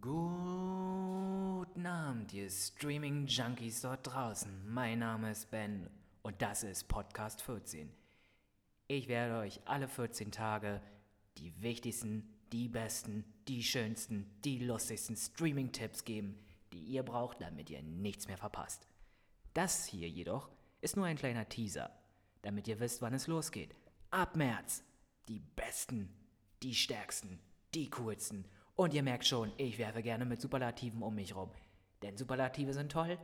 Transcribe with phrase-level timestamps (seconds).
[0.00, 4.72] Guten Abend, ihr Streaming-Junkies dort draußen.
[4.72, 5.90] Mein Name ist Ben
[6.22, 7.92] und das ist Podcast 14.
[8.86, 10.80] Ich werde euch alle 14 Tage
[11.36, 16.38] die wichtigsten, die besten, die schönsten, die lustigsten Streaming-Tipps geben,
[16.72, 18.88] die ihr braucht, damit ihr nichts mehr verpasst.
[19.52, 20.48] Das hier jedoch
[20.80, 21.90] ist nur ein kleiner Teaser,
[22.40, 23.74] damit ihr wisst, wann es losgeht.
[24.10, 24.82] Ab März
[25.28, 26.08] die besten,
[26.62, 27.38] die stärksten,
[27.74, 28.46] die coolsten
[28.76, 31.50] und ihr merkt schon, ich werfe gerne mit Superlativen um mich rum.
[32.02, 33.18] Denn Superlative sind toll,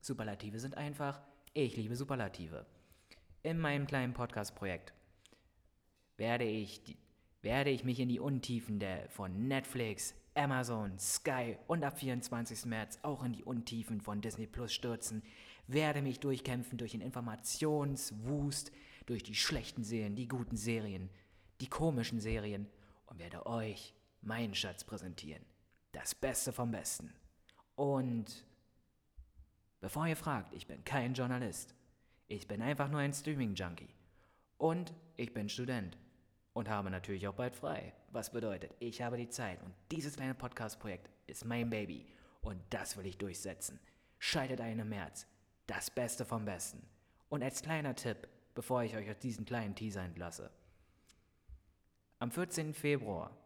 [0.00, 1.20] Superlative sind einfach,
[1.54, 2.66] ich liebe Superlative.
[3.42, 4.92] In meinem kleinen Podcast-Projekt
[6.16, 6.96] werde ich,
[7.40, 12.66] werde ich mich in die Untiefen der, von Netflix, Amazon, Sky und ab 24.
[12.66, 15.22] März auch in die Untiefen von Disney Plus stürzen,
[15.66, 18.72] werde mich durchkämpfen durch den Informationswust,
[19.06, 21.10] durch die schlechten Serien, die guten Serien,
[21.60, 22.66] die komischen Serien
[23.06, 25.44] und werde euch meinen Schatz präsentieren.
[25.92, 27.12] Das Beste vom Besten.
[27.74, 28.44] Und
[29.80, 31.74] bevor ihr fragt, ich bin kein Journalist.
[32.28, 33.94] Ich bin einfach nur ein Streaming-Junkie.
[34.56, 35.98] Und ich bin Student.
[36.54, 37.94] Und habe natürlich auch bald frei.
[38.10, 39.62] Was bedeutet, ich habe die Zeit.
[39.62, 42.06] Und dieses kleine Podcast-Projekt ist mein Baby.
[42.42, 43.80] Und das will ich durchsetzen.
[44.18, 45.26] Schaltet ein im März.
[45.66, 46.82] Das Beste vom Besten.
[47.28, 50.50] Und als kleiner Tipp, bevor ich euch aus diesem kleinen Teaser entlasse.
[52.18, 52.74] Am 14.
[52.74, 53.36] Februar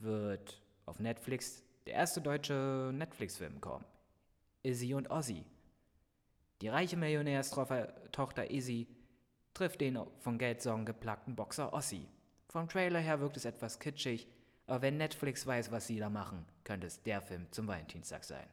[0.00, 3.84] wird auf Netflix der erste deutsche Netflix-Film kommen.
[4.62, 5.44] Izzy und Ozzy.
[6.60, 8.86] Die reiche Millionärstochter Izzy
[9.54, 12.06] trifft den von Geldsorgen geplagten Boxer Ozzy.
[12.48, 14.28] Vom Trailer her wirkt es etwas kitschig,
[14.66, 18.46] aber wenn Netflix weiß, was sie da machen, könnte es der Film zum Valentinstag sein.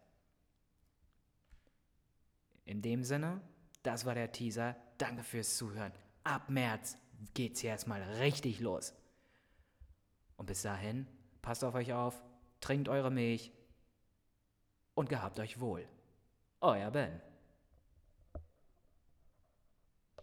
[2.66, 3.42] In dem Sinne,
[3.84, 4.76] das war der Teaser.
[4.98, 5.94] Danke fürs Zuhören.
[6.24, 6.98] Ab März
[7.34, 8.94] geht's hier erstmal richtig los.
[10.36, 11.08] Und bis dahin,
[11.48, 12.22] passt auf euch auf,
[12.60, 13.54] trinkt eure Milch
[14.96, 15.88] und gehabt euch wohl.
[16.60, 17.22] Euer Ben.